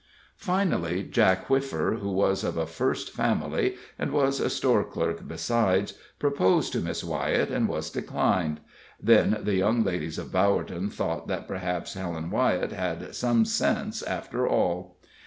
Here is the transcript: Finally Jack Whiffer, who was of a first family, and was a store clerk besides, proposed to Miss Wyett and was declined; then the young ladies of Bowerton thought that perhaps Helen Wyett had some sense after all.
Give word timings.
Finally 0.37 1.03
Jack 1.03 1.45
Whiffer, 1.45 1.99
who 2.01 2.11
was 2.11 2.43
of 2.43 2.57
a 2.57 2.65
first 2.65 3.11
family, 3.11 3.75
and 3.99 4.11
was 4.11 4.39
a 4.39 4.49
store 4.49 4.83
clerk 4.83 5.27
besides, 5.27 5.93
proposed 6.17 6.73
to 6.73 6.79
Miss 6.79 7.03
Wyett 7.03 7.51
and 7.51 7.67
was 7.67 7.91
declined; 7.91 8.61
then 8.99 9.37
the 9.43 9.53
young 9.53 9.83
ladies 9.83 10.17
of 10.17 10.31
Bowerton 10.31 10.89
thought 10.89 11.27
that 11.27 11.47
perhaps 11.47 11.93
Helen 11.93 12.31
Wyett 12.31 12.71
had 12.71 13.13
some 13.13 13.45
sense 13.45 14.01
after 14.01 14.47
all. 14.47 14.97